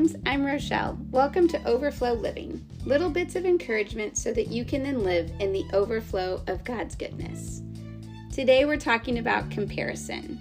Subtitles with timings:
[0.00, 0.98] friends, I'm Rochelle.
[1.10, 2.64] Welcome to Overflow Living.
[2.86, 6.94] Little bits of encouragement so that you can then live in the overflow of God's
[6.94, 7.60] goodness.
[8.32, 10.38] Today we're talking about comparison.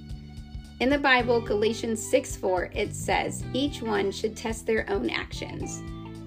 [0.80, 5.84] In the Bible, Galatians 6 4, it says, Each one should test their own actions.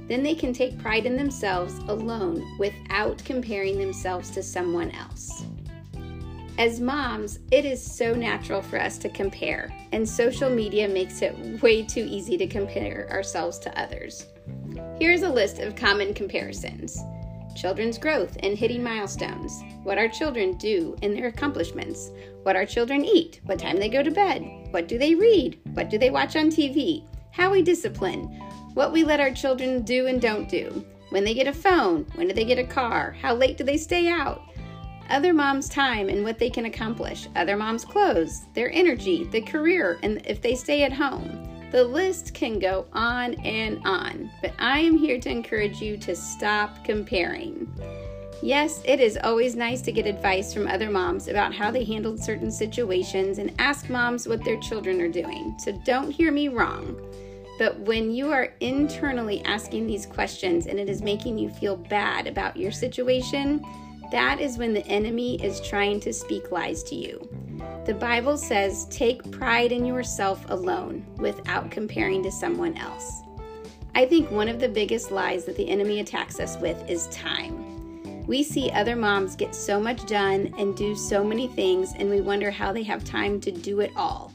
[0.08, 5.46] Then they can take pride in themselves alone without comparing themselves to someone else.
[6.58, 11.62] As moms, it is so natural for us to compare, and social media makes it
[11.62, 14.26] way too easy to compare ourselves to others.
[14.98, 16.98] Here's a list of common comparisons.
[17.56, 22.10] Children's growth and hitting milestones, what our children do and their accomplishments,
[22.42, 25.88] what our children eat, what time they go to bed, what do they read, what
[25.88, 28.24] do they watch on TV, how we discipline,
[28.74, 32.28] what we let our children do and don't do, when they get a phone, when
[32.28, 34.42] do they get a car, how late do they stay out,
[35.12, 39.98] other moms' time and what they can accomplish, other moms' clothes, their energy, the career,
[40.02, 41.46] and if they stay at home.
[41.70, 46.16] The list can go on and on, but I am here to encourage you to
[46.16, 47.72] stop comparing.
[48.42, 52.18] Yes, it is always nice to get advice from other moms about how they handled
[52.18, 57.00] certain situations and ask moms what their children are doing, so don't hear me wrong.
[57.58, 62.26] But when you are internally asking these questions and it is making you feel bad
[62.26, 63.64] about your situation,
[64.12, 67.28] that is when the enemy is trying to speak lies to you.
[67.86, 73.22] The Bible says, Take pride in yourself alone without comparing to someone else.
[73.94, 78.26] I think one of the biggest lies that the enemy attacks us with is time.
[78.26, 82.20] We see other moms get so much done and do so many things, and we
[82.20, 84.32] wonder how they have time to do it all.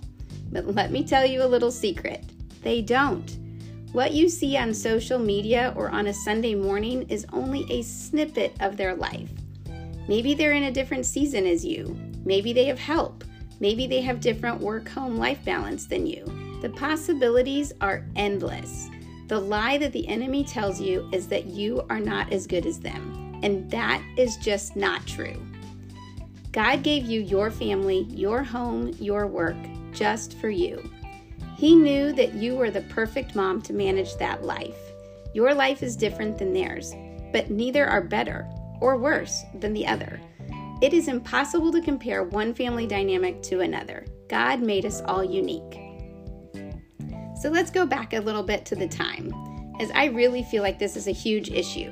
[0.52, 2.26] But let me tell you a little secret
[2.64, 3.38] they don't.
[3.94, 8.54] What you see on social media or on a Sunday morning is only a snippet
[8.60, 9.30] of their life.
[10.08, 11.98] Maybe they're in a different season as you.
[12.24, 13.24] Maybe they have help.
[13.60, 16.26] Maybe they have different work home life balance than you.
[16.62, 18.90] The possibilities are endless.
[19.28, 22.80] The lie that the enemy tells you is that you are not as good as
[22.80, 25.46] them, and that is just not true.
[26.54, 29.58] God gave you your family, your home, your work
[29.92, 30.90] just for you.
[31.58, 34.78] He knew that you were the perfect mom to manage that life.
[35.34, 36.94] Your life is different than theirs,
[37.34, 38.48] but neither are better
[38.82, 40.20] or worse than the other.
[40.82, 44.06] It is impossible to compare one family dynamic to another.
[44.30, 45.80] God made us all unique.
[47.42, 49.34] So let's go back a little bit to the time,
[49.80, 51.92] as I really feel like this is a huge issue.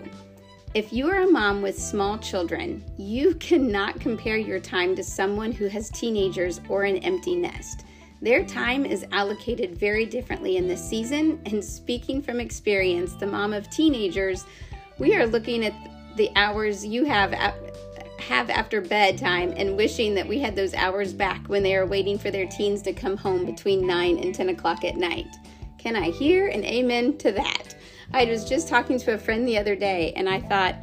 [0.75, 5.51] If you are a mom with small children, you cannot compare your time to someone
[5.51, 7.85] who has teenagers or an empty nest.
[8.21, 13.53] Their time is allocated very differently in this season, and speaking from experience, the mom
[13.53, 14.45] of teenagers,
[14.97, 15.73] we are looking at
[16.15, 17.33] the hours you have
[18.19, 22.17] have after bedtime and wishing that we had those hours back when they are waiting
[22.17, 25.27] for their teens to come home between 9 and 10 o'clock at night.
[25.77, 27.75] Can I hear an amen to that?
[28.13, 30.75] I was just talking to a friend the other day and I thought,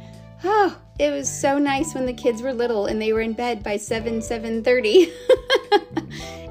[0.43, 3.63] oh, it was so nice when the kids were little and they were in bed
[3.63, 5.11] by 7 7:30.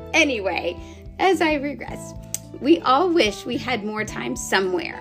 [0.15, 0.77] anyway,
[1.19, 2.13] as I regress,
[2.61, 5.01] we all wish we had more time somewhere.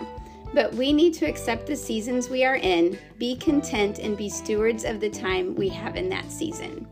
[0.53, 4.83] But we need to accept the seasons we are in, be content, and be stewards
[4.83, 6.87] of the time we have in that season.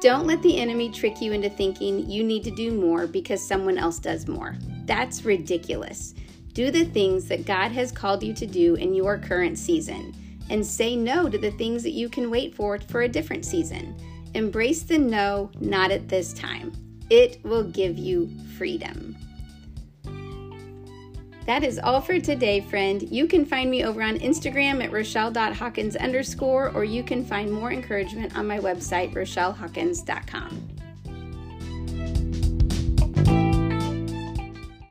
[0.00, 3.78] Don't let the enemy trick you into thinking you need to do more because someone
[3.78, 4.56] else does more.
[4.84, 6.14] That's ridiculous.
[6.52, 10.14] Do the things that God has called you to do in your current season
[10.50, 13.96] and say no to the things that you can wait for for a different season.
[14.34, 16.72] Embrace the no, not at this time.
[17.10, 19.16] It will give you freedom.
[21.46, 23.00] That is all for today, friend.
[23.02, 27.70] You can find me over on Instagram at rochelle.hawkins underscore, or you can find more
[27.72, 30.75] encouragement on my website, rochellehawkins.com.